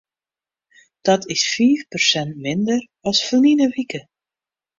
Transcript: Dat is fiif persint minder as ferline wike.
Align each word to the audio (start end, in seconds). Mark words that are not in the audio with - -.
Dat 1.05 1.21
is 1.35 1.43
fiif 1.55 1.81
persint 1.91 2.33
minder 2.45 2.81
as 3.09 3.19
ferline 3.27 3.67
wike. 3.73 4.01